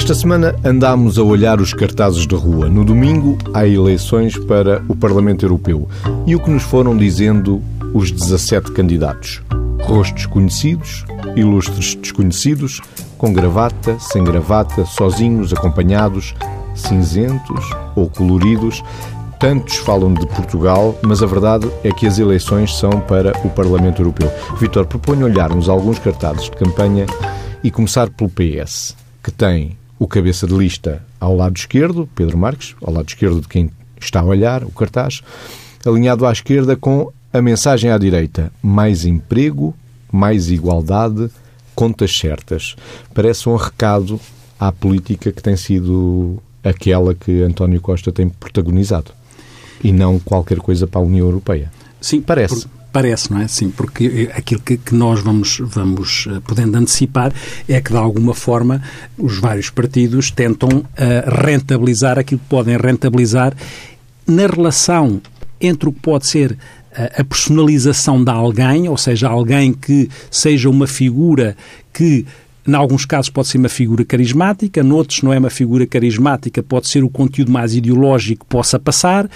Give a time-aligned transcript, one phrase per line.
[0.00, 2.70] Esta semana andámos a olhar os cartazes de rua.
[2.70, 5.86] No domingo há eleições para o Parlamento Europeu.
[6.26, 7.62] E o que nos foram dizendo
[7.92, 9.42] os 17 candidatos?
[9.82, 11.04] Rostos conhecidos,
[11.36, 12.80] ilustres desconhecidos,
[13.18, 16.34] com gravata, sem gravata, sozinhos, acompanhados,
[16.74, 18.82] cinzentos ou coloridos.
[19.38, 24.00] Tantos falam de Portugal, mas a verdade é que as eleições são para o Parlamento
[24.00, 24.32] Europeu.
[24.58, 27.04] Vitor, proponho olharmos alguns cartazes de campanha
[27.62, 32.74] e começar pelo PS, que tem o cabeça de lista ao lado esquerdo, Pedro Marques,
[32.82, 35.20] ao lado esquerdo de quem está a olhar o cartaz,
[35.84, 39.76] alinhado à esquerda com a mensagem à direita: mais emprego,
[40.10, 41.30] mais igualdade,
[41.74, 42.74] contas certas.
[43.12, 44.18] Parece um recado
[44.58, 49.12] à política que tem sido aquela que António Costa tem protagonizado
[49.84, 51.70] e não qualquer coisa para a União Europeia.
[52.00, 52.66] Sim, parece.
[52.66, 53.46] Por Parece, não é?
[53.46, 57.32] Sim, porque aquilo que, que, nós vamos, vamos eh, podendo antecipar
[57.68, 58.82] é que, de alguma forma,
[59.16, 63.54] os vários partidos tentam uh, rentabilizar aquilo que podem rentabilizar
[64.26, 65.20] na relação
[65.60, 66.58] entre o que pode ser
[66.92, 71.56] eh, a personalização de alguém, ou seja, alguém que seja uma figura
[71.92, 72.26] que
[72.66, 76.88] em alguns casos pode ser uma figura carismática, noutros não é uma figura carismática, pode
[76.88, 79.28] ser o conteúdo mais ideológico que possa passar,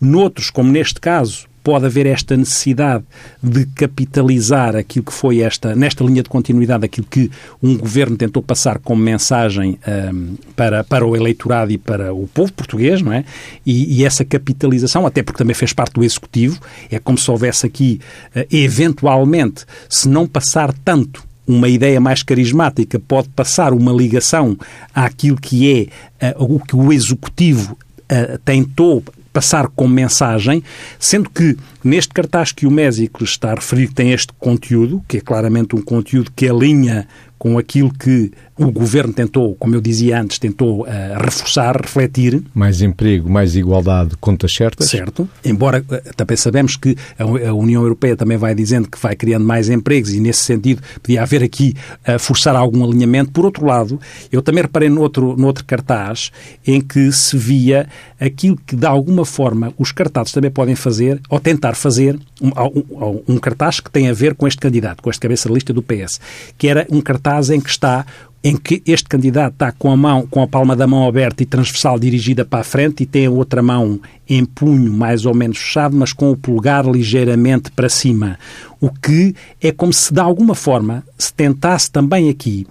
[0.00, 3.04] noutros, como neste caso, pode haver esta necessidade
[3.42, 7.30] de capitalizar aquilo que foi esta, nesta linha de continuidade, aquilo que
[7.62, 9.78] um governo tentou passar como mensagem
[10.12, 13.24] um, para, para o eleitorado e para o povo português, não é?
[13.64, 16.60] E, e, essa capitalização, até porque também fez parte do executivo,
[16.90, 18.00] é como se houvesse aqui,
[18.34, 24.56] uh, eventualmente, se não passar tanto uma ideia mais carismática pode passar uma ligação
[24.94, 29.02] àquilo que é uh, o que o executivo uh, tentou
[29.32, 30.62] passar como mensagem,
[30.98, 35.20] sendo que neste cartaz que o Mésico está a referir tem este conteúdo, que é
[35.20, 37.06] claramente um conteúdo que alinha
[37.38, 38.30] com aquilo que
[38.64, 40.86] o governo tentou, como eu dizia antes, tentou uh,
[41.20, 42.42] reforçar, refletir.
[42.54, 44.88] Mais emprego, mais igualdade, contas certas.
[44.88, 45.28] Certo.
[45.44, 49.44] Embora uh, também sabemos que a, a, União Europeia também vai dizendo que vai criando
[49.44, 51.74] mais empregos e, nesse sentido, podia haver aqui
[52.08, 53.32] uh, forçar algum alinhamento.
[53.32, 54.00] Por outro lado,
[54.30, 56.30] eu também reparei no outro, no outro cartaz
[56.66, 57.88] em que se via
[58.20, 63.22] aquilo que, de alguma forma, os cartazes também podem fazer, ou tentar fazer, um, um,
[63.28, 65.82] um cartaz que tem a ver com este candidato, com este cabeça de lista do
[65.82, 66.20] PS,
[66.56, 68.06] que era um cartaz em que está
[68.44, 71.46] em que este candidato está com a mão, com a palma da mão aberta e
[71.46, 75.58] transversal dirigida para a frente e tem a outra mão em punho mais ou menos
[75.58, 78.38] fechado, mas com o polegar ligeiramente para cima.
[78.80, 82.66] O que é como se de alguma forma se tentasse também aqui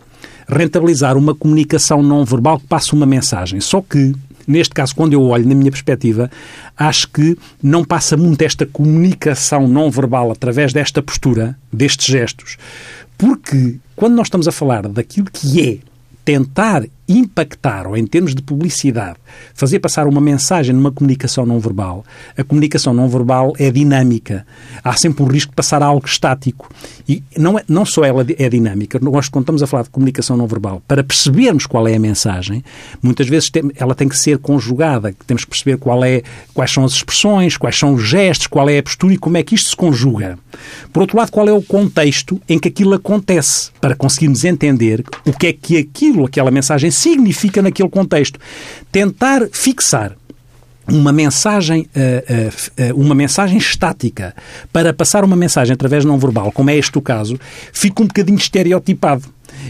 [0.48, 3.62] rentabilizar uma comunicação não verbal que passe uma mensagem.
[3.62, 4.14] Só que
[4.48, 6.30] neste caso, quando eu olho na minha perspectiva,
[6.76, 12.58] acho que não passa muito esta comunicação não verbal através desta postura, destes gestos,
[13.18, 15.78] porque quando nós estamos a falar daquilo que é
[16.26, 16.84] tentar
[17.18, 19.18] impactar, ou em termos de publicidade,
[19.54, 22.04] fazer passar uma mensagem numa comunicação não verbal,
[22.38, 24.46] a comunicação não verbal é dinâmica.
[24.84, 26.70] Há sempre um risco de passar algo estático.
[27.08, 30.38] E não, é, não só ela é dinâmica, nós, quando estamos a falar de comunicação
[30.38, 32.64] não verbal, para percebermos qual é a mensagem,
[33.02, 35.14] muitas vezes tem, ela tem que ser conjugada.
[35.26, 36.22] Temos que perceber qual é,
[36.54, 39.44] quais são as expressões, quais são os gestos, qual é a postura e como é
[39.44, 40.38] que isto se conjuga.
[40.92, 45.34] Por outro lado, qual é o contexto em que aquilo acontece, para conseguirmos entender o
[45.34, 48.40] que é que aquilo, aquela mensagem significa naquele contexto.
[48.92, 50.16] Tentar fixar
[50.88, 54.36] uma mensagem, eh, eh, eh, uma mensagem estática
[54.74, 57.40] para passar uma mensagem através não verbal, como é este o caso,
[57.72, 59.24] fica um bocadinho estereotipado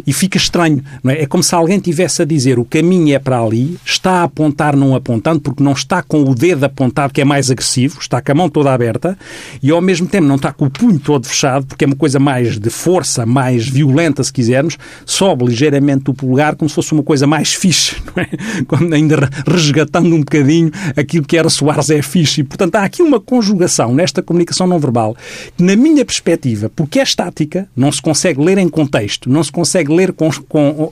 [0.05, 0.83] e fica estranho.
[1.03, 1.23] Não é?
[1.23, 4.75] é como se alguém tivesse a dizer o caminho é para ali, está a apontar
[4.75, 8.31] não apontando, porque não está com o dedo apontado, que é mais agressivo, está com
[8.31, 9.17] a mão toda aberta,
[9.61, 12.19] e ao mesmo tempo não está com o punho todo fechado, porque é uma coisa
[12.19, 17.03] mais de força, mais violenta, se quisermos, sobe ligeiramente o polegar como se fosse uma
[17.03, 18.29] coisa mais fixe, não é?
[18.67, 22.41] Quando ainda resgatando um bocadinho aquilo que era Soares é fixe.
[22.41, 25.15] E, portanto, há aqui uma conjugação nesta comunicação não verbal
[25.57, 29.51] que, na minha perspectiva, porque é estática, não se consegue ler em contexto, não se
[29.51, 30.91] consegue consegue ler com, com,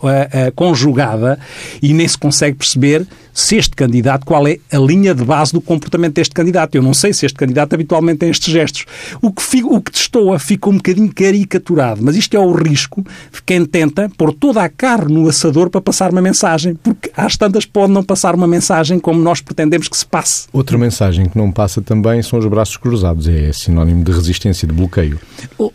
[0.55, 1.37] conjugada
[1.81, 5.61] e nem se consegue perceber se este candidato, qual é a linha de base do
[5.61, 6.75] comportamento deste candidato.
[6.75, 8.85] Eu não sei se este candidato habitualmente tem estes gestos.
[9.21, 13.01] O que, fico, o que destoa fica um bocadinho caricaturado, mas isto é o risco
[13.01, 17.37] de quem tenta pôr toda a carne no assador para passar uma mensagem, porque às
[17.37, 20.47] tantas pode não passar uma mensagem como nós pretendemos que se passe.
[20.51, 24.73] Outra mensagem que não passa também são os braços cruzados, é sinónimo de resistência, de
[24.73, 25.19] bloqueio.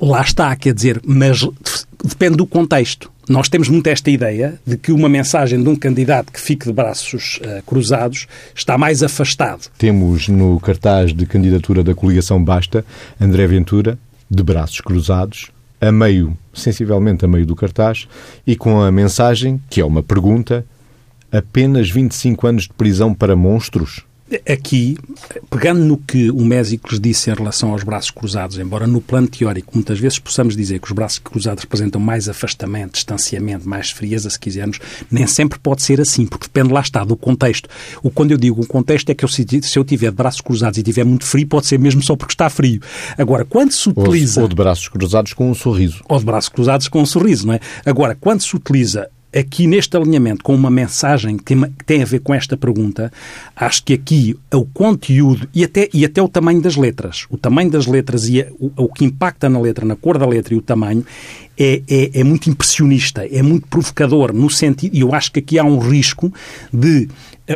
[0.00, 1.46] Lá está, quer dizer, mas
[2.02, 3.11] depende do contexto.
[3.29, 6.73] Nós temos muito esta ideia de que uma mensagem de um candidato que fique de
[6.73, 9.70] braços uh, cruzados está mais afastado.
[9.79, 12.85] Temos no cartaz de candidatura da coligação Basta
[13.20, 13.99] André Ventura,
[14.31, 15.50] de braços cruzados,
[15.81, 18.06] a meio, sensivelmente a meio do cartaz,
[18.46, 20.64] e com a mensagem, que é uma pergunta,
[21.32, 24.05] apenas 25 anos de prisão para monstros?
[24.48, 24.96] Aqui,
[25.50, 29.72] pegando no que o Mésicles disse em relação aos braços cruzados, embora no plano teórico
[29.75, 34.38] muitas vezes possamos dizer que os braços cruzados representam mais afastamento, distanciamento, mais frieza, se
[34.38, 34.78] quisermos,
[35.10, 37.69] nem sempre pode ser assim, porque depende, lá está, do contexto.
[38.02, 39.44] O quando eu digo o contexto é que eu, se
[39.76, 42.48] eu tiver de braços cruzados e tiver muito frio, pode ser mesmo só porque está
[42.48, 42.81] frio.
[43.19, 44.42] Agora, quando se utiliza...
[44.42, 46.02] Ou de braços cruzados com um sorriso.
[46.08, 47.60] Ou de braços cruzados com um sorriso, não é?
[47.84, 51.54] Agora, quando se utiliza aqui neste alinhamento com uma mensagem que
[51.84, 53.12] tem a ver com esta pergunta,
[53.56, 57.70] acho que aqui o conteúdo e até, e até o tamanho das letras, o tamanho
[57.70, 60.62] das letras e o, o que impacta na letra, na cor da letra e o
[60.62, 61.04] tamanho,
[61.58, 65.58] é, é, é muito impressionista, é muito provocador, no sentido, e eu acho que aqui
[65.58, 66.32] há um risco
[66.72, 67.08] de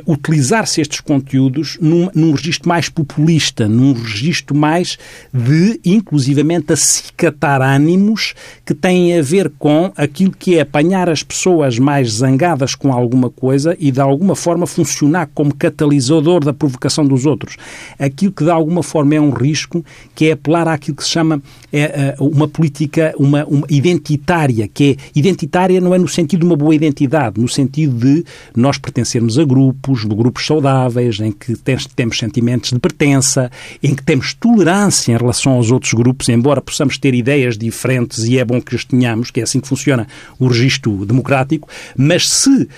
[0.07, 4.99] utilizar-se estes conteúdos num, num registro mais populista, num registro mais
[5.33, 8.35] de, inclusivamente, acicatar ânimos
[8.67, 13.31] que têm a ver com aquilo que é apanhar as pessoas mais zangadas com alguma
[13.31, 17.57] coisa e, de alguma forma, funcionar como catalisador da provocação dos outros.
[17.99, 21.43] Aquilo que, de alguma forma, é um risco, que é apelar àquilo que se chama
[21.73, 26.57] é, uma política, uma, uma identitária, que é identitária não é no sentido de uma
[26.57, 28.25] boa identidade, no sentido de
[28.55, 31.57] nós pertencermos a grupos, de grupos saudáveis, em que
[31.95, 33.51] temos sentimentos de pertença,
[33.83, 38.39] em que temos tolerância em relação aos outros grupos, embora possamos ter ideias diferentes e
[38.39, 40.07] é bom que as tenhamos, que é assim que funciona
[40.39, 42.69] o registro democrático, mas se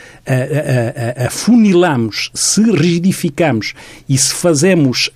[1.27, 3.75] afunilamos, se rigidificamos
[4.09, 5.11] e se fazemos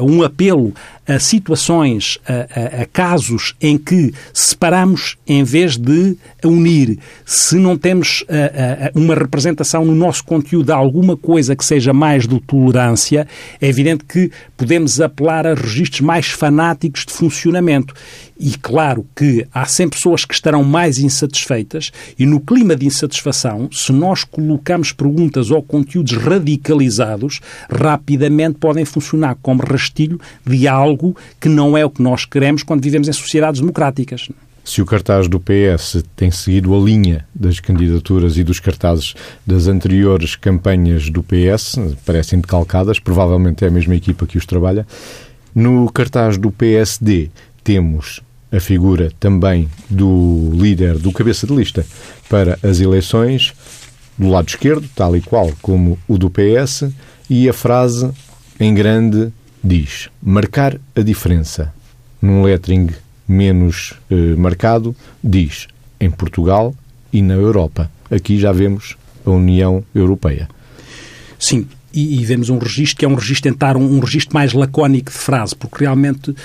[0.00, 0.74] um apelo
[1.14, 6.98] a situações, a, a, a, casos em que separamos em vez de unir.
[7.24, 12.26] Se não temos a, uma representação no nosso conteúdo de alguma coisa que seja mais
[12.26, 13.26] de tolerância,
[13.60, 17.94] é evidente que podemos apelar a registros mais fanáticos de funcionamento.
[18.44, 23.68] E claro que há sempre pessoas que estarão mais insatisfeitas, e no clima de insatisfação,
[23.70, 27.38] se nós colocamos perguntas ou conteúdos radicalizados,
[27.70, 32.82] rapidamente podem funcionar como rastilho de algo que não é o que nós queremos quando
[32.82, 34.28] vivemos em sociedades democráticas.
[34.64, 39.14] Se o cartaz do PS tem seguido a linha das candidaturas e dos cartazes
[39.46, 44.84] das anteriores campanhas do PS, parecem decalcadas, provavelmente é a mesma equipa que os trabalha.
[45.54, 47.30] No cartaz do PSD
[47.62, 48.20] temos
[48.52, 51.84] a figura também do líder, do cabeça de lista
[52.28, 53.54] para as eleições,
[54.18, 56.84] do lado esquerdo, tal e qual como o do PS,
[57.30, 58.10] e a frase
[58.60, 59.32] em grande
[59.64, 61.72] diz: marcar a diferença.
[62.20, 62.90] Num lettering
[63.26, 64.94] menos eh, marcado,
[65.24, 65.66] diz
[65.98, 66.74] em Portugal
[67.12, 67.90] e na Europa.
[68.10, 70.48] Aqui já vemos a União Europeia.
[71.38, 74.52] Sim, e, e, vemos um registro que é um registro, tentar um, um registro mais
[74.52, 76.36] lacónico de frase, porque realmente uh,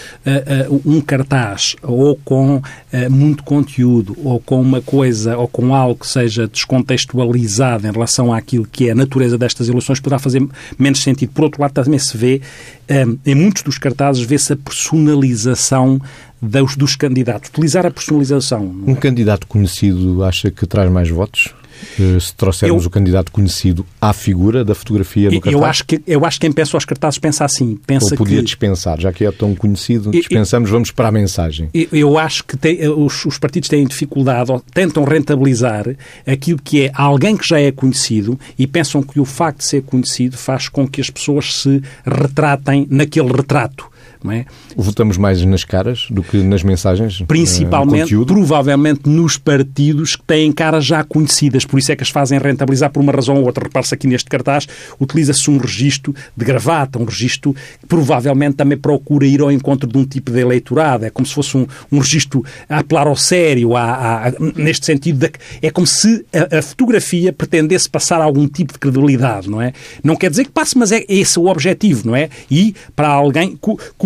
[0.69, 2.61] uh, um cartaz ou com uh,
[3.09, 8.67] muito conteúdo ou com uma coisa ou com algo que seja descontextualizado em relação àquilo
[8.69, 10.45] que é a natureza destas eleições poderá fazer
[10.77, 11.31] menos sentido.
[11.31, 12.41] Por outro lado, também se vê,
[12.89, 15.99] um, em muitos dos cartazes, vê-se a personalização
[16.41, 17.49] dos, dos candidatos.
[17.49, 18.63] Utilizar a personalização.
[18.85, 21.53] Um candidato conhecido acha que traz mais votos?
[21.99, 25.53] Eh, se trouxermos eu, o candidato conhecido à figura da fotografia no cartaz?
[25.53, 27.77] Eu acho que, eu acho que quem pensa aos cartazes pensa assim.
[27.85, 31.69] Pensa Ou podia que, dispensar, já que é tão conhecido, dispensamos, vamos para a mensagem.
[31.91, 35.85] Eu acho que tem, os, os, partidos têm dificuldade, ou tentam rentabilizar
[36.25, 39.81] aquilo que é alguém que já é conhecido e pensam que o facto de ser
[39.83, 43.96] conhecido faz com que as pessoas se retratem naquele retrato
[44.29, 44.45] é?
[44.75, 47.21] Votamos mais nas caras do que nas mensagens?
[47.27, 52.09] Principalmente, uh, provavelmente, nos partidos que têm caras já conhecidas, por isso é que as
[52.09, 53.63] fazem rentabilizar por uma razão ou outra.
[53.63, 54.67] Repare-se aqui neste cartaz,
[54.99, 59.97] utiliza-se um registro de gravata, um registro que provavelmente também procura ir ao encontro de
[59.97, 63.75] um tipo de eleitorado, é como se fosse um, um registro a apelar ao sério,
[63.75, 65.31] a, a, neste sentido, de,
[65.61, 69.73] é como se a, a, fotografia pretendesse passar algum tipo de credibilidade, não é?
[70.03, 72.29] Não quer dizer que passe, mas é esse o objetivo, não é?
[72.49, 73.57] E para alguém,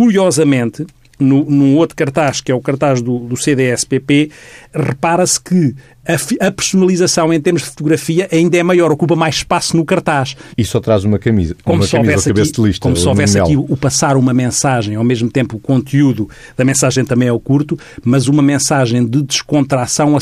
[0.01, 0.87] curiosamente,
[1.19, 4.31] no, num outro cartaz, que é o cartaz do, do CDS-PP,
[4.73, 5.75] repara-se que
[6.07, 10.35] a, a, personalização em termos de fotografia ainda é maior, ocupa mais espaço no cartaz.
[10.57, 12.81] E só traz uma camisa, como uma se camisa aqui, de lista.
[12.81, 16.27] Como se houvesse aqui o passar uma mensagem, ao mesmo tempo o conteúdo
[16.57, 20.17] da mensagem também é o curto, mas uma mensagem de descontração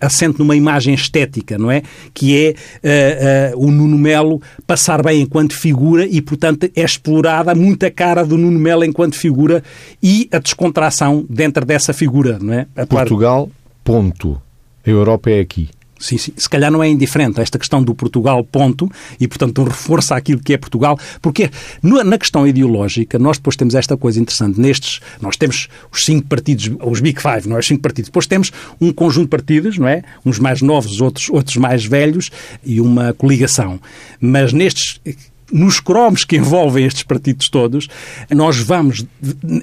[0.00, 1.82] assente numa imagem estética, não é?
[2.14, 7.54] Que é uh, uh, o Nuno Melo passar bem enquanto figura e, portanto, é explorada
[7.54, 9.62] muita cara do Nuno Melo enquanto figura
[10.02, 12.66] e a descontração dentro dessa figura, não é?
[12.86, 13.50] Portugal,
[13.84, 14.40] ponto.
[14.88, 15.68] A Europa é aqui.
[15.98, 16.32] Sim, sim.
[16.36, 20.52] Se calhar não é indiferente esta questão do Portugal ponto e, portanto, reforça aquilo que
[20.52, 21.50] é Portugal, porque
[21.82, 24.60] na questão ideológica nós depois temos esta coisa interessante.
[24.60, 27.58] Nestes, nós temos os cinco partidos, os Big Five, não é?
[27.58, 28.08] Os cinco partidos.
[28.08, 30.02] Depois temos um conjunto de partidos, não é?
[30.24, 32.30] Uns mais novos, outros, outros mais velhos
[32.64, 33.80] e uma coligação.
[34.20, 35.00] Mas nestes
[35.52, 37.88] nos cromos que envolvem estes partidos todos,
[38.30, 39.04] nós vamos,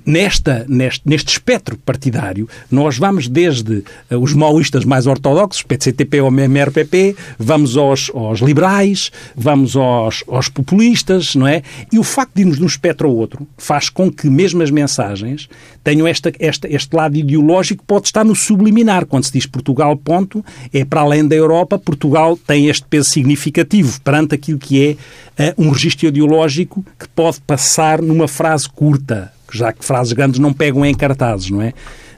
[0.06, 6.32] nesta, neste, neste espectro partidário, nós vamos desde eh, os maoístas mais ortodoxos, PCTP ou
[6.32, 11.62] MRPP, vamos aos, aos liberais, vamos aos, aos populistas, não é?
[11.92, 14.72] E o facto de irmos de um espectro ao outro faz com que mesmo as
[14.72, 15.48] mensagens
[15.86, 19.06] tenham esta, esta, este lado ideológico que pode estar no subliminar.
[19.06, 24.02] Quando se diz Portugal, ponto, é para além da Europa, Portugal tem este peso significativo
[24.02, 24.98] perante aquilo que
[25.38, 30.40] é uh, um registro ideológico que pode passar numa frase curta, já que frases grandes
[30.40, 31.72] não pegam em cartazes, não é?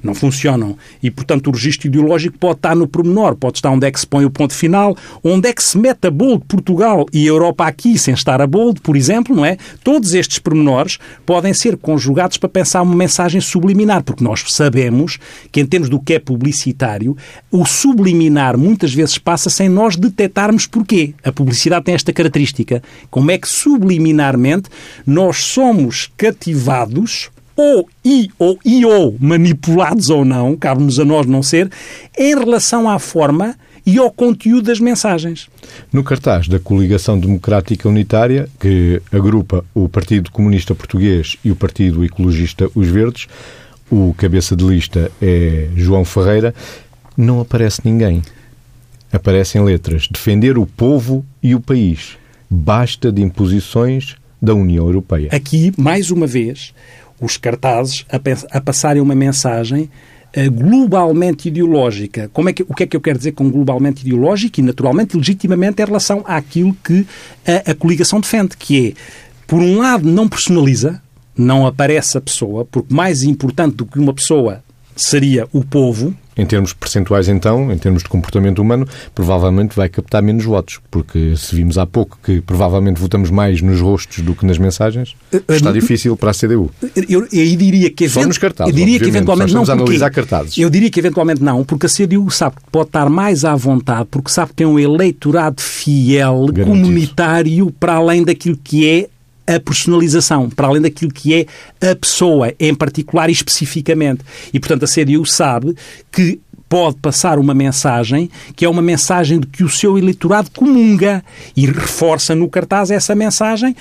[0.04, 0.78] Não funcionam.
[1.02, 4.08] E, portanto, o registro ideológico pode estar no pormenor, pode estar onde é que se
[4.08, 7.98] põe o ponto final, onde é que se mete a bold Portugal e Europa aqui
[7.98, 9.58] sem estar a bold, por exemplo, não é?
[9.84, 15.20] Todos estes pormenores podem ser conjugados para pensar uma mensagem subliminar, porque nós sabemos
[15.52, 17.16] que, em termos do que é publicitário,
[17.52, 21.14] o subliminar muitas vezes passa sem nós detectarmos porquê.
[21.24, 22.82] A publicidade tem esta característica.
[23.10, 24.70] Como é que subliminarmente
[25.06, 31.42] nós somos cativados ou e ou e ou manipulados ou não, cabe-nos a nós não
[31.42, 31.70] ser,
[32.18, 35.50] em relação à forma e ao conteúdo das mensagens.
[35.92, 42.04] No cartaz da Coligação Democrática Unitária, que agrupa o Partido Comunista Português e o Partido
[42.04, 43.28] Ecologista Os Verdes,
[43.90, 46.54] o cabeça de lista é João Ferreira,
[47.16, 48.22] não aparece ninguém.
[49.12, 52.18] Aparecem letras: defender o povo e o país.
[52.50, 55.30] Basta de imposições da União Europeia.
[55.32, 56.74] Aqui, mais uma vez,
[57.20, 59.90] os cartazes a, a passarem uma mensagem
[60.36, 62.30] uh, globalmente ideológica.
[62.34, 65.18] Como é que, o que é que eu quero dizer com globalmente ideológico e, naturalmente,
[65.18, 67.06] legitimamente em relação àquilo que
[67.46, 68.94] a, a coligação defende, que é,
[69.46, 71.02] por um lado, não personaliza,
[71.38, 74.64] não aparece a pessoa, porque mais importante do que uma pessoa
[74.96, 80.22] seria o povo, em termos percentuais, então, em termos de comportamento humano, provavelmente vai captar
[80.22, 84.46] menos votos, porque se vimos há pouco que provavelmente votamos mais nos rostos do que
[84.46, 86.72] nas mensagens, eh, eh, está difícil para a CDU.
[87.10, 90.58] Eu, eu diria que Só nos cartazes, eu diria que eventualmente não, porque, analisar cartazes.
[90.58, 94.08] Eu diria que eventualmente não, porque a CDU sabe que pode estar mais à vontade,
[94.12, 96.66] porque sabe que tem um eleitorado fiel, Garantido.
[96.66, 99.10] comunitário, para além daquilo que é
[99.48, 104.22] a personalização, para além daquilo que é a pessoa, em particular e especificamente.
[104.54, 105.76] E, portanto, a CDU sabe
[106.12, 111.24] que pode passar uma mensagem que é uma mensagem de que o seu eleitorado comunga
[111.56, 113.74] e reforça no cartaz essa mensagem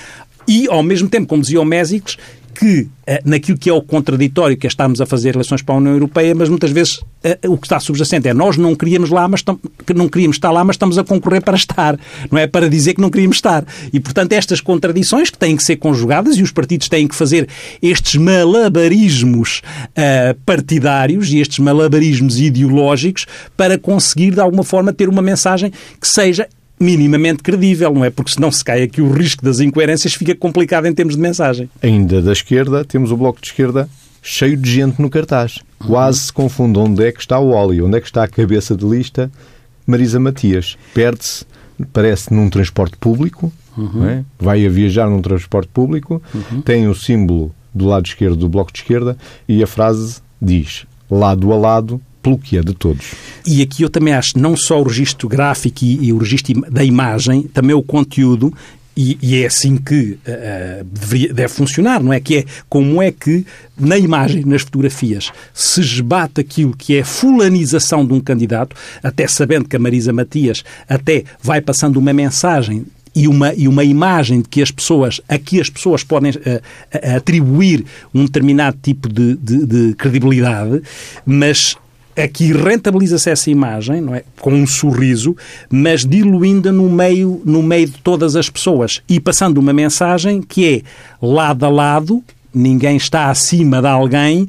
[0.46, 2.16] e, ao mesmo tempo, como dizia o Mésicles,
[2.58, 5.92] que eh, naquilo que é o contraditório que estarmos a fazer relações para a União
[5.92, 9.44] Europeia, mas muitas vezes eh, o que está subjacente é nós não queríamos lá, mas
[9.94, 11.98] não queríamos estar lá, mas estamos a concorrer para estar,
[12.30, 13.64] não é para dizer que não queríamos estar.
[13.92, 17.48] E portanto estas contradições que têm que ser conjugadas e os partidos têm que fazer
[17.82, 19.60] estes malabarismos
[19.90, 25.70] uh, partidários e estes malabarismos ideológicos para conseguir de alguma forma ter uma mensagem
[26.00, 28.10] que seja minimamente credível, não é?
[28.10, 31.70] Porque senão se cai aqui o risco das incoerências fica complicado em termos de mensagem.
[31.82, 33.88] Ainda da esquerda, temos o Bloco de Esquerda
[34.22, 35.60] cheio de gente no cartaz.
[35.78, 38.76] Quase se confunde onde é que está o óleo, onde é que está a cabeça
[38.76, 39.30] de lista
[39.86, 40.76] Marisa Matias.
[40.92, 41.46] Perde-se,
[41.92, 44.04] parece, num transporte público, uhum.
[44.04, 44.24] é?
[44.38, 46.60] vai a viajar num transporte público, uhum.
[46.60, 49.16] tem o símbolo do lado esquerdo do Bloco de Esquerda
[49.48, 53.14] e a frase diz lado a lado pelo que é de todos.
[53.46, 56.82] E aqui eu também acho não só o registro gráfico e, e o registro da
[56.82, 58.52] imagem, também o conteúdo
[58.96, 62.18] e, e, é assim que uh, deveria, deve funcionar, não é?
[62.18, 63.44] Que é como é que
[63.78, 69.68] na imagem, nas fotografias, se esbate aquilo que é fulanização de um candidato, até sabendo
[69.68, 74.48] que a Marisa Matias até vai passando uma mensagem e uma, e uma imagem de
[74.48, 79.66] que as pessoas, a que as pessoas podem uh, atribuir um determinado tipo de, de,
[79.66, 80.82] de credibilidade,
[81.26, 81.76] mas
[82.16, 84.24] aqui rentabiliza-se essa imagem, não é?
[84.40, 85.36] Com um sorriso,
[85.70, 90.66] mas diluindo no meio, no meio de todas as pessoas e passando uma mensagem que
[90.66, 90.82] é
[91.24, 94.48] lado a lado, ninguém está acima de alguém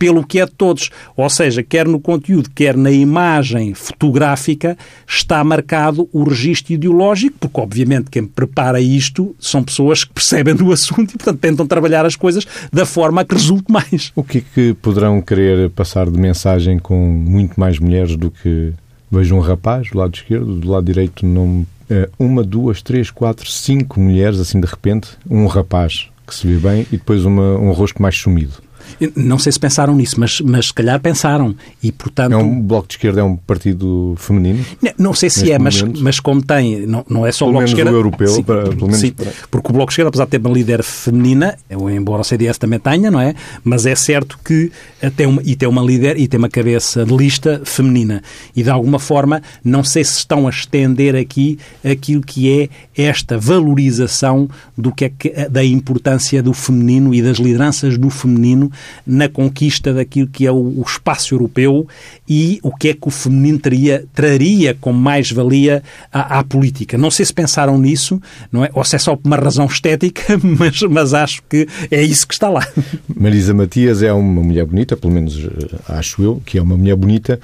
[0.00, 0.88] pelo que é de todos.
[1.14, 4.76] Ou seja, quer no conteúdo, quer na imagem fotográfica,
[5.06, 10.72] está marcado o registro ideológico, porque obviamente quem prepara isto são pessoas que percebem do
[10.72, 14.10] assunto e, portanto, tentam trabalhar as coisas da forma que resulte mais.
[14.16, 18.72] O que é que poderão querer passar de mensagem com muito mais mulheres do que
[19.10, 23.50] vejo um rapaz do lado esquerdo, do lado direito não eh, uma, duas, três, quatro,
[23.50, 27.72] cinco mulheres assim de repente, um rapaz que se vê bem e depois uma, um
[27.72, 28.69] rosto mais sumido.
[29.14, 31.54] Não sei se pensaram nisso, mas, mas se calhar pensaram.
[31.82, 32.32] E, portanto...
[32.32, 34.64] É um Bloco de Esquerda é um partido feminino?
[34.80, 36.86] Não, não sei se é, mas, mas como tem...
[36.86, 37.92] Não, não é só pelo o Bloco de Esquerda...
[37.92, 39.30] o europeu, sim, para, pelo menos sim, para...
[39.50, 42.78] porque o Bloco de Esquerda, apesar de ter uma líder feminina, embora o CDS também
[42.78, 43.34] tenha, não é?
[43.64, 44.70] Mas é certo que
[45.16, 48.22] tem uma, e tem uma líder e tem uma cabeça de lista feminina.
[48.54, 53.38] E, de alguma forma, não sei se estão a estender aqui aquilo que é esta
[53.38, 58.70] valorização do que é que, da importância do feminino e das lideranças do feminino
[59.06, 61.86] na conquista daquilo que é o, o espaço europeu
[62.28, 65.82] e o que é que o feminino teria, traria como mais-valia
[66.12, 66.96] à, à, política.
[66.98, 68.20] Não sei se pensaram nisso,
[68.50, 68.70] não é?
[68.72, 72.34] ou se é só por uma razão estética, mas, mas acho que é isso que
[72.34, 72.66] está lá.
[73.14, 76.96] Marisa Matias é uma mulher bonita, pelo menos eh, acho eu que é uma mulher
[76.96, 77.40] bonita,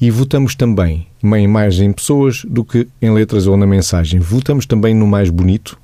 [0.00, 4.20] e votamos também mais em pessoas do que em letras ou na mensagem.
[4.20, 5.78] Votamos também no mais bonito,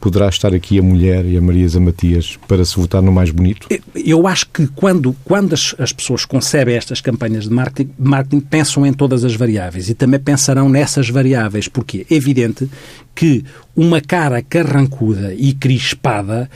[0.00, 3.66] poderá estar aqui a mulher e a Marisa Matias para se votar no mais bonito?
[3.94, 8.86] Eu acho que quando, quando as, as pessoas concebem estas campanhas de marketing, marketing, pensam
[8.86, 12.68] em todas as variáveis e também pensarão nessas variáveis, porque é evidente
[13.14, 16.48] que uma cara carrancuda e crispada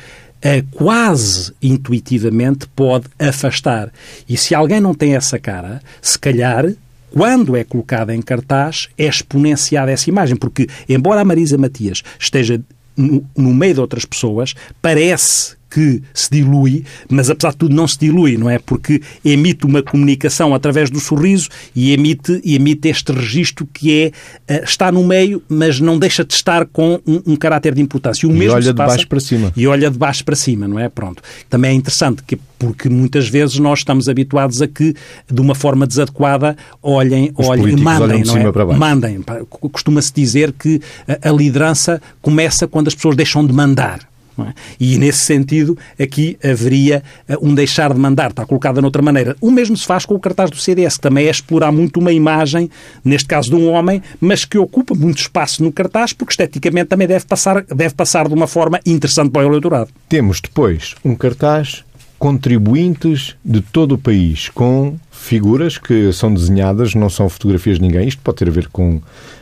[0.43, 3.93] é, quase intuitivamente pode afastar.
[4.29, 6.67] E se alguém não tem essa cara, se calhar
[7.13, 12.61] quando é colocada em cartaz, é exponenciada essa imagem, porque, embora a Marisa Matias esteja
[13.01, 17.87] no, no meio de outras pessoas, parece que se dilui, mas apesar de tudo não
[17.87, 18.59] se dilui, não é?
[18.59, 24.13] Porque emite uma comunicação através do sorriso e emite, e emite este registro que
[24.49, 27.81] é uh, está no meio, mas não deixa de estar com um, um caráter de
[27.81, 28.29] importância.
[28.29, 29.53] O e mesmo olha de baixo para cima.
[29.57, 30.89] E olha de baixo para cima, não é?
[30.89, 31.23] Pronto.
[31.49, 34.95] Também é interessante que porque muitas vezes nós estamos habituados a que,
[35.33, 38.77] de uma forma desadequada, olhem, Os olhem mandem, não é?
[38.77, 39.25] Mandem.
[39.73, 40.79] Costuma-se dizer que
[41.23, 44.10] a liderança começa quando as pessoas deixam de mandar.
[44.39, 44.53] É?
[44.79, 49.37] E nesse sentido, aqui haveria eh, um deixar de mandar, está colocada noutra maneira.
[49.41, 52.13] O mesmo se faz com o cartaz do CDS, que também é explorar muito uma
[52.13, 52.71] imagem,
[53.05, 57.07] neste caso de um homem, mas que ocupa muito espaço no cartaz, porque esteticamente também
[57.07, 59.91] deve passar, deve passar de uma forma interessante para o eleitorado.
[60.09, 61.85] Temos depois um cartaz
[62.19, 68.07] contribuintes de todo o país, com figuras que são desenhadas, não são fotografias de ninguém.
[68.07, 69.01] Isto pode ter a ver com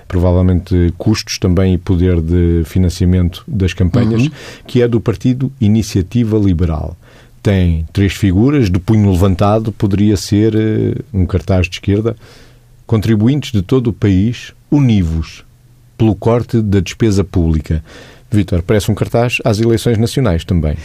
[0.09, 4.31] provavelmente custos também e poder de financiamento das campanhas, uhum.
[4.67, 6.97] que é do Partido Iniciativa Liberal.
[7.43, 12.17] Tem três figuras, de punho levantado, poderia ser uh, um cartaz de esquerda.
[12.87, 15.45] Contribuintes de todo o país, univos
[15.97, 17.85] pelo corte da despesa pública.
[18.31, 20.77] Vítor, parece um cartaz às eleições nacionais também.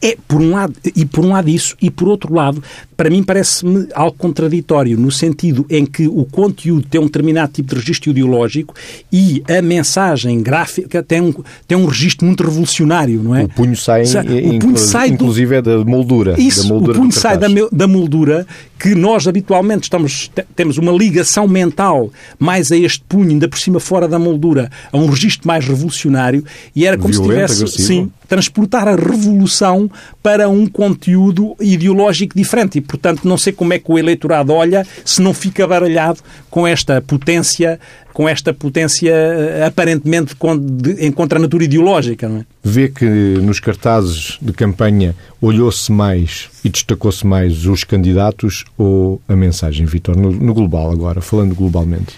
[0.00, 2.62] É, por um lado, e por um lado isso, e por outro lado,
[2.96, 7.70] para mim parece-me algo contraditório, no sentido em que o conteúdo tem um determinado tipo
[7.70, 8.74] de registro ideológico
[9.12, 11.34] e a mensagem gráfica tem um,
[11.66, 13.44] tem um registro muito revolucionário, não é?
[13.44, 16.34] O punho sai, o punho sai inclusive é da moldura.
[16.38, 18.46] Isso, da moldura o punho sai da, da moldura
[18.82, 23.78] que nós habitualmente estamos, temos uma ligação mental mais a este punho, ainda por cima
[23.78, 28.10] fora da moldura, a um registro mais revolucionário e era como Violento, se tivesse, sim,
[28.28, 29.88] transportar a revolução
[30.20, 32.78] para um conteúdo ideológico diferente.
[32.78, 36.18] E, portanto, não sei como é que o eleitorado olha se não fica baralhado
[36.50, 37.78] com esta potência
[38.12, 40.36] com esta potência eh, aparentemente
[40.98, 42.28] em contra a natura ideológica.
[42.28, 42.46] Não é?
[42.62, 49.34] Vê que nos cartazes de campanha olhou-se mais e destacou-se mais os candidatos ou a
[49.34, 52.14] mensagem, Vitor, no, no, global agora, falando globalmente?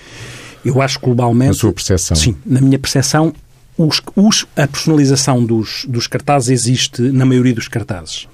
[0.65, 1.49] Eu acho globalmente...
[1.49, 2.17] Na sua percepção?
[2.17, 3.33] Sim, na minha percepção,
[3.77, 8.29] os, os, a personalização dos, dos cartazes existe na maioria dos cartazes.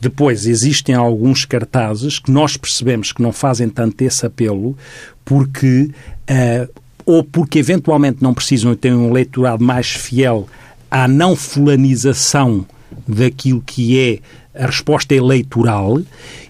[0.00, 4.76] Depois, existem alguns cartazes que nós percebemos que não fazem tanto esse apelo
[5.24, 5.90] porque,
[6.30, 10.48] uh, ou porque eventualmente não precisam e têm um leitorado mais fiel
[10.90, 12.66] à não fulanização
[13.06, 14.18] daquilo que é
[14.54, 16.00] a resposta eleitoral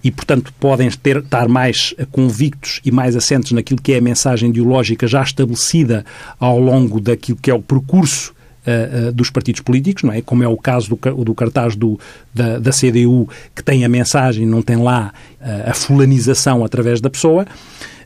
[0.02, 4.50] e, portanto, podem ter, estar mais convictos e mais assentes naquilo que é a mensagem
[4.50, 6.04] ideológica já estabelecida
[6.38, 8.34] ao longo daquilo que é o percurso
[8.66, 10.22] Uh, uh, dos partidos políticos, não é?
[10.22, 12.00] Como é o caso do, do cartaz do,
[12.32, 17.10] da, da, CDU, que tem a mensagem, não tem lá uh, a fulanização através da
[17.10, 17.44] pessoa.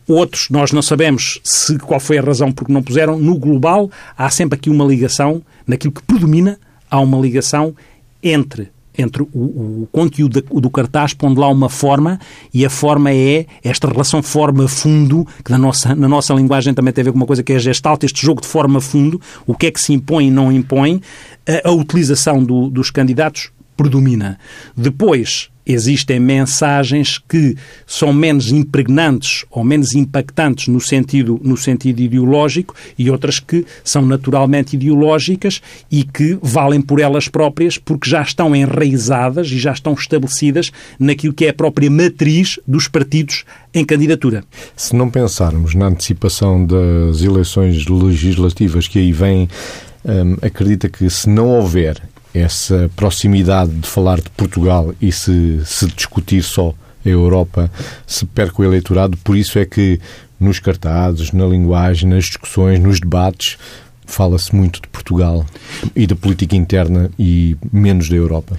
[0.08, 3.18] Outros, nós não sabemos se qual foi a razão porque não puseram.
[3.18, 6.58] No global, há sempre aqui uma ligação, naquilo que predomina,
[6.90, 7.76] há uma ligação
[8.22, 12.18] entre entre o, o conteúdo do, cartaz, pondo lá uma forma,
[12.52, 17.02] e a forma é esta relação forma-fundo, que na nossa, na nossa linguagem também tem
[17.02, 19.70] a ver com uma coisa que é gestalt, este jogo de forma-fundo, o que é
[19.70, 21.00] que se impõe e não impõe,
[21.46, 24.36] a, a utilização do, dos candidatos predomina.
[24.76, 27.54] Depois, existem mensagens que
[27.86, 34.04] são menos impregnantes ou menos impactantes no sentido, no sentido ideológico e outras que são
[34.04, 35.60] naturalmente ideológicas
[35.90, 41.34] e que valem por elas próprias porque já estão enraizadas e já estão estabelecidas naquilo
[41.34, 44.42] que é a própria matriz dos partidos em candidatura.
[44.74, 49.48] Se não pensarmos na antecipação das eleições legislativas que aí vêm,
[50.04, 52.00] hum, acredita que se não houver
[52.34, 57.70] essa proximidade de falar de Portugal e se, se discutir só a Europa,
[58.06, 59.16] se perca o eleitorado.
[59.18, 60.00] Por isso é que
[60.38, 63.56] nos cartazes, na linguagem, nas discussões, nos debates,
[64.08, 65.44] fala-se muito de Portugal
[65.94, 68.56] e da política interna e menos da Europa.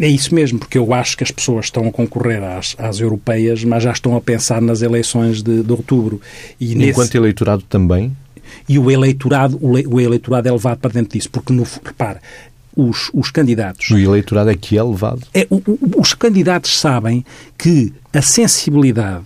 [0.00, 3.64] É isso mesmo, porque eu acho que as pessoas estão a concorrer às, às europeias,
[3.64, 6.20] mas já estão a pensar nas eleições de, de outubro.
[6.60, 7.16] E Enquanto nesse...
[7.16, 8.16] eleitorado também?
[8.68, 12.18] E o eleitorado, o, eleitorado é levado para dentro disso, porque, no, repare,
[12.76, 13.90] os, os candidatos.
[13.90, 15.22] O eleitorado é que é levado.
[15.34, 17.24] É, o, o, os candidatos sabem
[17.56, 19.24] que a sensibilidade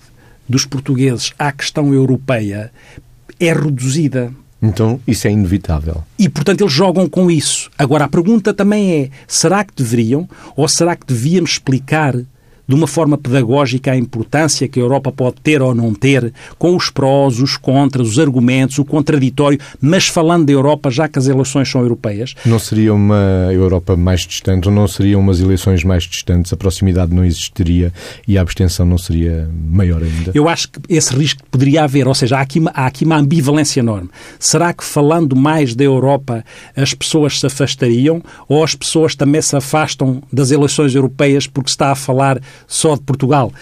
[0.49, 2.73] dos portugueses à questão europeia
[3.39, 4.33] é reduzida.
[4.63, 6.03] Então, isso é inevitável.
[6.19, 7.71] E, portanto, eles jogam com isso.
[7.79, 12.15] Agora, a pergunta também é: será que deveriam ou será que devíamos explicar
[12.67, 16.75] de uma forma pedagógica a importância que a Europa pode ter ou não ter, com
[16.75, 21.29] os prós, os contras, os argumentos, o contraditório, mas falando da Europa, já que as
[21.29, 22.35] eleições são europeias.
[22.45, 26.53] Não seria uma Europa mais distante ou não seriam umas eleições mais distantes?
[26.53, 27.93] A proximidade não existiria
[28.27, 30.33] e a abstenção não seria maior ainda?
[30.35, 33.81] Eu acho que esse risco poderia haver, ou seja, há aqui, há aqui uma ambivalência
[33.81, 34.11] enorme.
[34.39, 39.57] Será que falando mais da Europa as pessoas se afastariam ou as pessoas também se
[39.57, 43.53] afastam das eleições europeias porque se está a falar só de Portugal.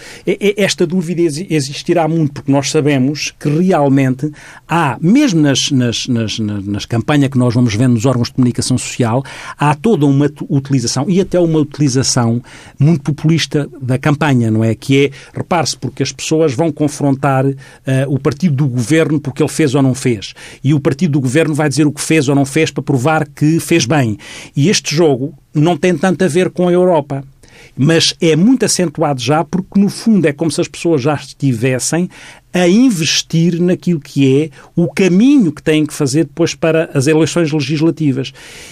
[0.57, 4.31] Esta dúvida existirá muito, porque nós sabemos que realmente
[4.67, 8.77] há, mesmo nas, nas, nas, nas campanhas que nós vamos vendo nos órgãos de comunicação
[8.77, 9.23] social,
[9.57, 12.41] há toda uma utilização, e até uma utilização
[12.79, 14.75] muito populista da campanha, não é?
[14.75, 17.55] Que é, repare-se, porque as pessoas vão confrontar uh,
[18.07, 20.33] o partido do governo porque ele fez ou não fez.
[20.63, 23.27] E o partido do governo vai dizer o que fez ou não fez para provar
[23.27, 24.17] que fez bem.
[24.55, 27.23] E este jogo não tem tanto a ver com a Europa
[27.77, 32.09] mas é muito acentuado já porque, no fundo, é como se as pessoas já estivessem
[32.53, 37.51] a investir naquilo que é o caminho que têm que fazer depois para as eleições
[37.51, 38.31] legislativas.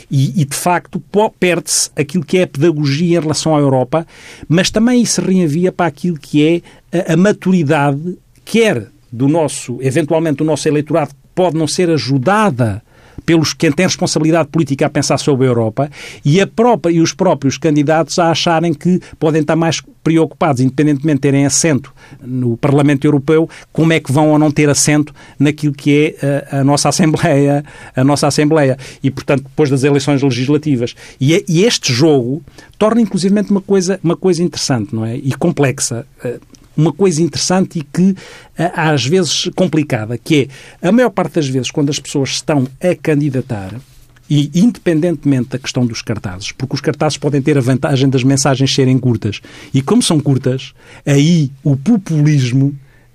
[0.10, 1.04] E, e de facto,
[1.38, 4.08] perde-se aquilo que é a pedagogia em relação à Europa,
[4.48, 10.38] mas também isso reenvia para aquilo que é a, a maturidade, quer do nosso, eventualmente,
[10.38, 12.82] do nosso eleitorado, que pode não ser ajudada
[13.26, 15.90] pelos quem tem responsabilidade política a pensar sobre a Europa
[16.24, 21.16] e, a própria, e os próprios candidatos a acharem que podem estar mais preocupados, independentemente
[21.16, 25.74] de terem assento no Parlamento Europeu, como é que vão ou não ter assento naquilo
[25.74, 27.64] que é a, a nossa Assembleia,
[27.96, 28.78] a nossa Assembleia.
[29.02, 30.94] E, portanto, depois das eleições legislativas.
[31.20, 32.44] E, é, e este jogo
[32.78, 35.16] torna, inclusive, uma coisa, uma coisa interessante, não é?
[35.16, 36.06] E complexa
[36.76, 38.16] uma coisa interessante e que
[38.76, 40.50] às vezes complicada, que
[40.82, 43.74] é a maior parte das vezes quando as pessoas estão a candidatar
[44.30, 48.74] e independentemente da questão dos cartazes, porque os cartazes podem ter a vantagem das mensagens
[48.74, 49.42] serem curtas.
[49.74, 50.74] E como são curtas,
[51.06, 52.74] aí o populismo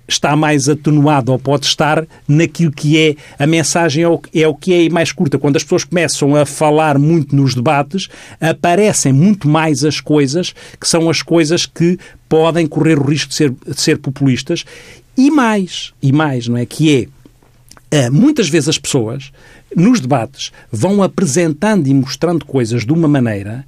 [0.09, 4.55] está mais atenuado ou pode estar naquilo que é a mensagem é o, é o
[4.55, 5.37] que é mais curta.
[5.37, 8.09] Quando as pessoas começam a falar muito nos debates,
[8.41, 13.35] aparecem muito mais as coisas que são as coisas que podem correr o risco de
[13.35, 14.65] ser, de ser populistas
[15.15, 16.65] e mais, e mais, não é?
[16.65, 17.07] Que é,
[17.91, 19.31] eh, muitas vezes as pessoas,
[19.75, 23.65] nos debates, vão apresentando e mostrando coisas de uma maneira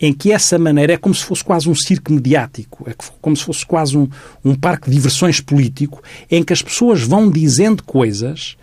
[0.00, 3.44] em que essa maneira é como se fosse quase um circo mediático, é como se
[3.44, 4.08] fosse quase um,
[4.44, 8.56] um parque de diversões político, em que as pessoas vão dizendo coisas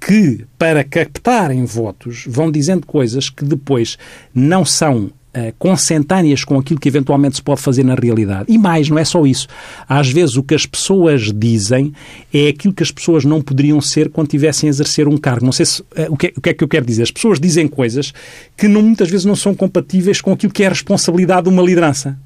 [0.00, 3.98] que, para captarem votos, vão dizendo coisas que depois
[4.34, 8.46] não são uh, consentâneas com aquilo que eventualmente se pode fazer na realidade.
[8.48, 9.46] E mais, não é só isso.
[9.88, 11.92] Às vezes o que as pessoas dizem
[12.32, 15.44] é aquilo que as pessoas não poderiam ser quando tivessem a exercer um cargo.
[15.44, 17.02] Não sei se, uh, o, que é, o que é que eu quero dizer.
[17.02, 18.12] As pessoas dizem coisas
[18.56, 21.62] que não, muitas vezes não são compatíveis com aquilo que é a responsabilidade de uma
[21.62, 22.18] liderança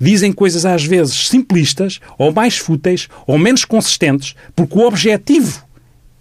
[0.00, 5.62] dizem coisas às vezes simplistas, ou mais fúteis, ou menos consistentes, porque o objetivo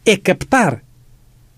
[0.05, 0.83] é captar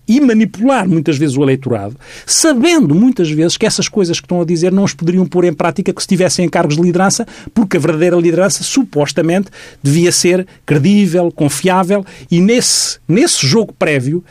[0.06, 4.44] e manipular muitas vezes o eleitorado, sabendo muitas vezes que essas coisas que estão a
[4.44, 7.76] dizer não as poderiam pôr em prática que se estivessem em cargos de liderança, porque
[7.76, 9.48] a verdadeira liderança supostamente
[9.82, 14.24] devia ser credível, confiável e nesse, nesse jogo prévio,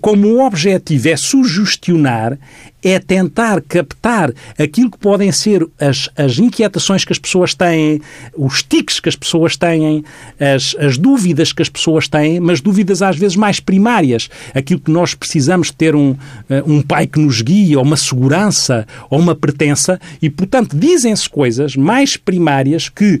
[0.00, 2.38] como o objetivo é sugestionar,
[2.82, 8.00] é tentar captar aquilo que podem ser as, as inquietações que as pessoas têm,
[8.36, 10.04] os tiques que as pessoas têm,
[10.38, 14.28] as, as dúvidas que as pessoas têm, mas dúvidas às vezes mais primárias.
[14.54, 16.16] Aquilo que nós precisamos ter um,
[16.48, 21.28] eh, um pai que nos guie, ou uma segurança, ou uma pertença, e portanto dizem-se
[21.28, 23.20] coisas mais primárias que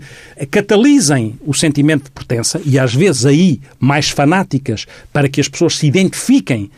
[0.50, 5.76] catalisem o sentimento de pertença, e às vezes aí mais fanáticas, para que as pessoas
[5.76, 6.70] se identifiquem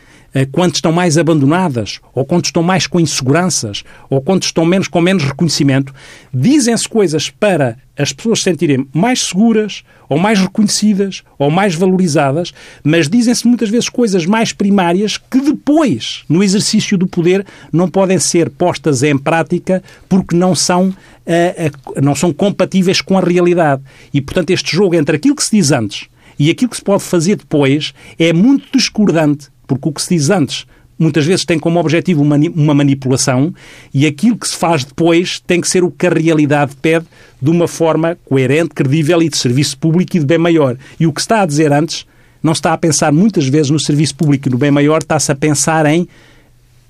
[0.51, 5.01] quando estão mais abandonadas, ou quando estão mais com inseguranças, ou quando estão menos com
[5.01, 5.93] menos reconhecimento,
[6.33, 12.53] dizem-se coisas para as pessoas se sentirem mais seguras, ou mais reconhecidas, ou mais valorizadas,
[12.83, 18.17] mas dizem-se muitas vezes coisas mais primárias que depois, no exercício do poder, não podem
[18.17, 23.83] ser postas em prática porque não são, uh, uh, não são compatíveis com a realidade.
[24.13, 26.07] E, portanto, este jogo entre aquilo que se diz antes
[26.39, 30.29] e aquilo que se pode fazer depois é muito discordante porque o que se diz
[30.29, 30.65] antes
[30.99, 33.53] muitas vezes tem como objetivo uma, manipulação
[33.93, 37.05] e aquilo que se faz depois tem que ser o que a realidade pede
[37.41, 40.75] de uma forma coerente, credível e de serviço público e de bem maior.
[40.99, 42.05] E o que está a dizer antes
[42.43, 45.35] não está a pensar muitas vezes no serviço público e no bem maior, está-se a
[45.35, 46.05] pensar em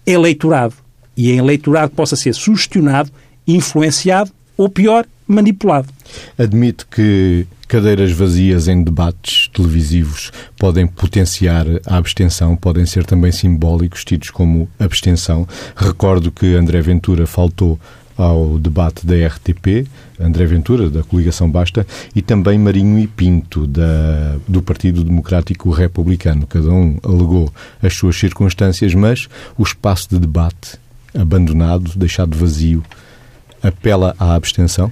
[0.04, 0.74] eleitorado.
[1.16, 3.12] E em eleitorado que possa ser sugestionado,
[3.48, 5.88] influenciado ou, pior, manipulado.
[6.38, 14.04] Admito que cadeiras vazias em debates televisivos podem potenciar a abstenção, podem ser também simbólicos,
[14.04, 15.48] tidos como abstenção.
[15.76, 17.80] Recordo que André Ventura faltou
[18.18, 19.88] ao debate da RTP,
[20.20, 26.46] André Ventura, da coligação Basta, e também Marinho e Pinto, da, do Partido Democrático Republicano.
[26.46, 30.78] Cada um alegou as suas circunstâncias, mas o espaço de debate
[31.14, 32.84] abandonado, deixado vazio,
[33.62, 34.92] apela à abstenção?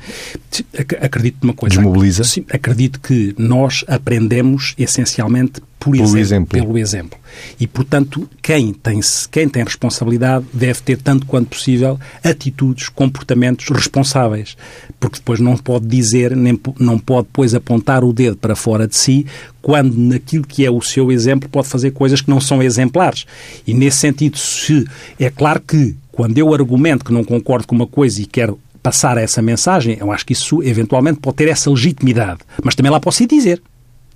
[1.02, 1.76] Acredito numa coisa.
[1.76, 2.24] Desmobiliza?
[2.24, 7.20] Sim, acredito que nós aprendemos essencialmente por exemplo, exemplo, pelo exemplo.
[7.58, 9.00] E, portanto, quem tem,
[9.32, 14.58] quem tem responsabilidade deve ter, tanto quanto possível, atitudes, comportamentos responsáveis.
[15.00, 18.98] Porque depois não pode dizer, nem, não pode depois apontar o dedo para fora de
[18.98, 19.26] si,
[19.62, 23.26] quando naquilo que é o seu exemplo pode fazer coisas que não são exemplares.
[23.66, 24.86] E, nesse sentido, se
[25.18, 29.18] é claro que quando eu argumento que não concordo com uma coisa e quero passar
[29.18, 32.42] essa mensagem, eu acho que isso eventualmente pode ter essa legitimidade.
[32.62, 33.62] Mas também lá posso ir dizer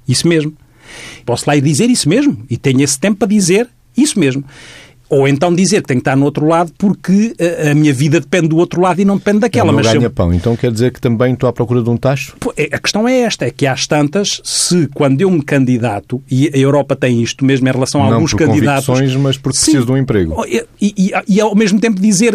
[0.06, 0.54] isso mesmo.
[1.26, 4.44] Posso lá ir dizer isso mesmo e tenho esse tempo para dizer isso mesmo.
[5.14, 8.20] Ou então dizer que tenho que estar no outro lado porque a, a minha vida
[8.20, 9.68] depende do outro lado e não depende daquela.
[9.68, 10.12] Não mas ganha eu...
[10.12, 10.34] pão.
[10.34, 12.36] Então quer dizer que também estou à procura de um tacho?
[12.58, 16.50] É, a questão é esta, é que às tantas, se quando eu me candidato, e
[16.54, 19.16] a Europa tem isto mesmo em relação a não alguns por candidatos...
[19.18, 19.66] mas porque Sim.
[19.66, 20.34] preciso de um emprego.
[20.36, 22.34] Oh, e, e, e, ao mesmo tempo dizer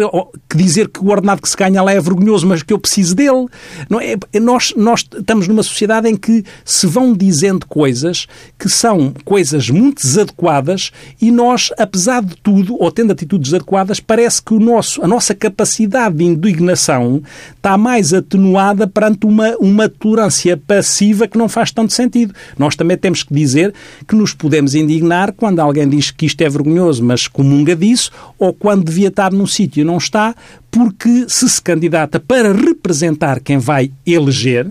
[0.49, 3.15] que, dizer que o ordenado que se ganha lá é vergonhoso, mas que eu preciso
[3.15, 3.47] dele.
[3.89, 9.13] Não é, nós, nós estamos numa sociedade em que se vão dizendo coisas que são
[9.25, 14.53] coisas muito desadequadas e nós, apesar de tudo, ou tendo atitudes atitudes adequadas, parece que
[14.53, 17.21] o nosso, a nossa capacidade de indignação
[17.55, 22.33] está mais atenuada perante uma, uma tolerância passiva que não faz tanto sentido.
[22.57, 23.73] Nós também temos que dizer
[24.07, 28.53] que nos podemos indignar quando alguém diz que isto é vergonhoso, mas comunga disso, ou
[28.53, 30.35] quando devia estar num sítio e não está,
[30.71, 34.67] porque se se candidata para representar quem vai eleger,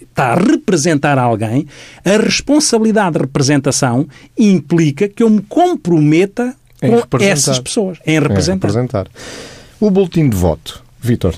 [0.00, 1.66] está a representar alguém,
[2.04, 4.06] a responsabilidade de representação
[4.38, 8.52] implica que eu me comprometa com essas pessoas, em representar.
[8.52, 9.06] em representar.
[9.80, 11.34] O boletim de voto, Vítor,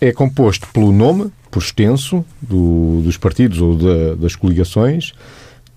[0.00, 5.12] é composto pelo nome, por extenso, do, dos partidos ou da, das coligações,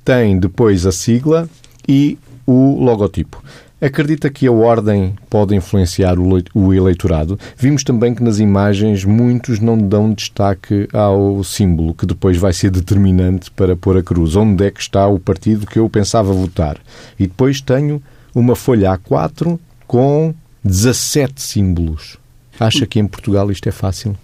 [0.06, 1.50] tem depois a sigla
[1.88, 3.44] e o logotipo.
[3.82, 7.38] Acredita que a ordem pode influenciar o eleitorado?
[7.58, 12.72] Vimos também que nas imagens muitos não dão destaque ao símbolo, que depois vai ser
[12.72, 14.38] determinante para pôr a cruz.
[14.38, 16.78] Onde é que está o partido que eu pensava votar?
[17.20, 18.02] E depois tenho
[18.34, 22.18] uma folha A4 com 17 símbolos.
[22.60, 24.16] Acha que em Portugal isto é fácil?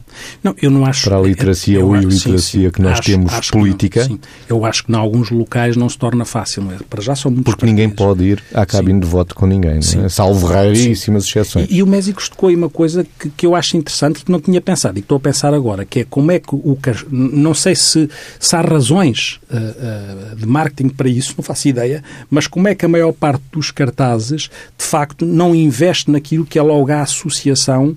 [0.44, 1.06] Não, eu não acho.
[1.06, 2.70] Para a literacia ou iliteracia sim, sim.
[2.70, 4.04] que nós acho, temos acho política?
[4.04, 6.64] Que não, eu acho que em alguns locais não se torna fácil.
[6.90, 10.10] Para já são muitos Porque ninguém pode ir à cabine de voto com ninguém, é?
[10.10, 11.70] salvo raríssimas exceções.
[11.70, 14.32] E, e, o México tocou aí uma coisa que, que eu acho interessante e que
[14.32, 16.78] não tinha pensado e que estou a pensar agora, que é como é que o.
[17.10, 22.04] Não sei se, se há razões uh, uh, de marketing para isso, não faço ideia,
[22.30, 26.58] mas como é que a maior parte dos cartazes, de facto, não investe naquilo que
[26.58, 27.96] é logo a associação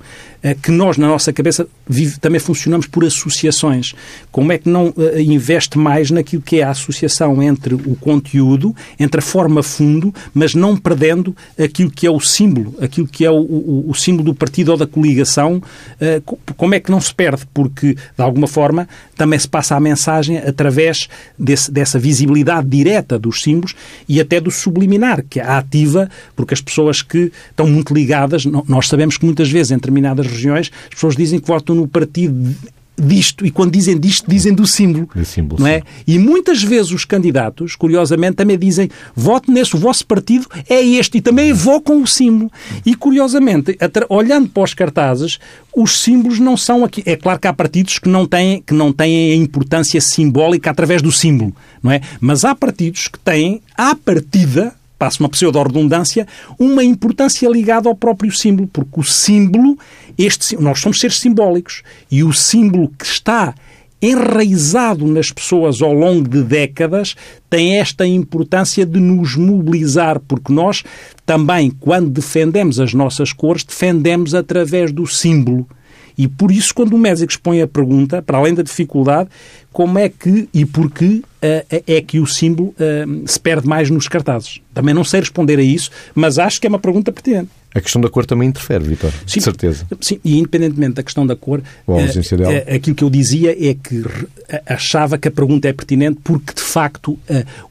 [0.61, 3.94] que nós, na nossa cabeça, vive, também funcionamos por associações.
[4.30, 8.74] Como é que não uh, investe mais naquilo que é a associação entre o conteúdo,
[8.98, 13.30] entre a forma fundo, mas não perdendo aquilo que é o símbolo, aquilo que é
[13.30, 15.62] o, o, o símbolo do partido ou da coligação?
[16.00, 17.46] Uh, como é que não se perde?
[17.52, 21.08] Porque, de alguma forma, também se passa a mensagem através
[21.38, 23.74] desse, dessa visibilidade direta dos símbolos
[24.08, 28.88] e até do subliminar, que é ativa, porque as pessoas que estão muito ligadas, nós
[28.88, 29.78] sabemos que muitas vezes em
[30.12, 32.55] determinadas regiões as pessoas dizem que votam no partido
[32.94, 35.09] disto, e quando dizem disto, dizem do símbolo.
[35.14, 35.83] Do símbolo não é?
[36.07, 41.18] E muitas vezes os candidatos, curiosamente, também dizem vote nesse, o vosso partido é este,
[41.18, 42.53] e também evocam o símbolo.
[42.85, 43.77] E, curiosamente,
[44.09, 45.38] olhando para os cartazes,
[45.75, 47.03] os símbolos não são aqui.
[47.07, 51.01] É claro que há partidos que não têm, que não têm a importância simbólica através
[51.01, 52.03] do símbolo, não é?
[52.20, 58.30] Mas há partidos que têm, à partida, passo uma pseudo-redundância, uma importância ligada ao próprio
[58.30, 59.76] símbolo, porque o símbolo,
[60.16, 63.52] este, nós somos seres simbólicos, e o símbolo que está
[64.00, 67.16] enraizado nas pessoas ao longo de décadas
[67.50, 70.84] tem esta importância de nos mobilizar, porque nós
[71.26, 75.66] também, quando defendemos as nossas cores, defendemos através do símbolo.
[76.16, 79.29] E por isso, quando o médico expõe a pergunta, para além da dificuldade,
[79.72, 84.09] como é que e porquê uh, é que o símbolo uh, se perde mais nos
[84.09, 84.61] cartazes?
[84.75, 87.51] Também não sei responder a isso, mas acho que é uma pergunta pertinente.
[87.74, 89.87] A questão da cor também interfere, Vitor, de certeza.
[90.00, 92.52] Sim, e independentemente da questão da cor, a ausência dela.
[92.52, 94.04] Uh, aquilo que eu dizia é que
[94.66, 97.12] achava que a pergunta é pertinente porque, de facto,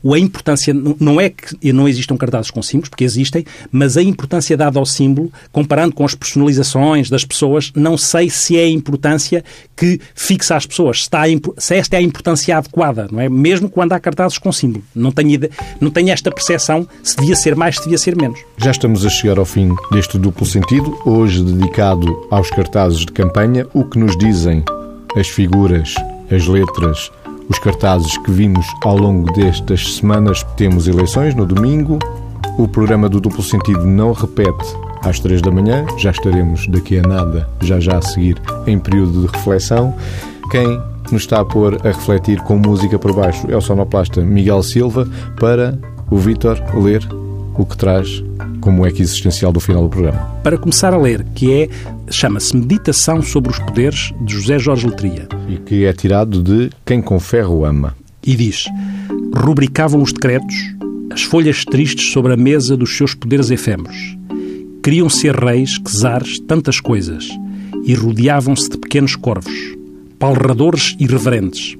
[0.03, 4.01] uh, a importância não é que não existam cartazes com símbolos, porque existem, mas a
[4.01, 8.69] importância dada ao símbolo, comparando com as personalizações das pessoas, não sei se é a
[8.69, 9.43] importância
[9.75, 11.23] que fixa as pessoas, se, está
[11.57, 13.29] se esta é a importância adequada, não é?
[13.29, 14.83] Mesmo quando há cartazes com símbolo.
[14.95, 15.39] Não tenho,
[15.79, 18.39] não tenho esta percepção se devia ser mais, se devia ser menos.
[18.57, 23.67] Já estamos a chegar ao fim deste duplo sentido, hoje dedicado aos cartazes de campanha,
[23.73, 24.63] o que nos dizem
[25.17, 25.93] as figuras,
[26.31, 27.11] as letras,
[27.49, 30.43] os cartazes que vimos ao longo destas semanas.
[30.55, 31.99] Temos eleições no domingo,
[32.57, 37.01] o programa do duplo sentido não repete às três da manhã, já estaremos daqui a
[37.01, 39.93] nada, já já a seguir, em período de reflexão.
[40.49, 44.63] Quem nos está a pôr a refletir com música por baixo é o sonoplasta Miguel
[44.63, 45.05] Silva
[45.37, 45.77] para
[46.09, 47.05] o Vítor ler
[47.55, 48.23] o que traz
[48.59, 50.19] como é que existencial do final do programa.
[50.43, 51.69] Para começar a ler, que é
[52.09, 55.27] chama-se Meditação sobre os Poderes de José Jorge Letria.
[55.47, 57.95] E que é tirado de Quem com ferro ama.
[58.25, 58.65] E diz:
[59.33, 60.55] rubricavam os decretos
[61.11, 64.17] as folhas tristes sobre a mesa dos seus poderes efêmeros.
[64.81, 67.27] Queriam ser reis, czares, tantas coisas,
[67.83, 69.75] e rodeavam-se de pequenos corvos,
[70.17, 71.75] palradores irreverentes,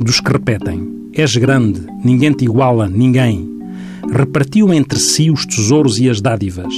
[0.00, 3.59] dos que repetem: És grande, ninguém te iguala, ninguém
[4.12, 6.72] repartiam entre si os tesouros e as dádivas,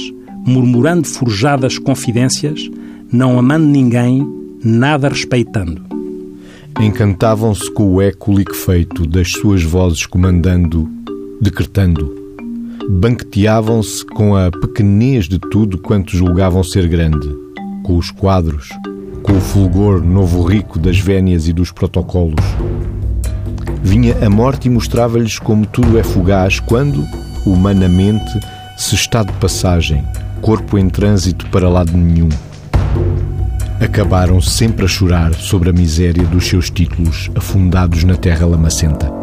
[0.45, 2.69] murmurando forjadas confidências,
[3.11, 4.25] não amando ninguém,
[4.63, 5.81] nada respeitando.
[6.79, 10.89] Encantavam-se com o eco liquefeito das suas vozes comandando,
[11.39, 12.13] decretando.
[12.89, 17.29] Banqueteavam-se com a pequenez de tudo quanto julgavam ser grande,
[17.83, 18.69] com os quadros,
[19.21, 22.43] com o fulgor novo rico das vénias e dos protocolos,
[23.83, 27.05] Vinha a morte e mostrava-lhes como tudo é fugaz quando,
[27.45, 28.39] humanamente,
[28.77, 30.07] se está de passagem,
[30.41, 32.29] corpo em trânsito para lado nenhum.
[33.81, 39.22] Acabaram sempre a chorar sobre a miséria dos seus títulos afundados na terra lamacenta.